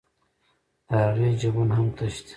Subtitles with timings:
[0.87, 2.29] د هغې جېبونه هم تش دي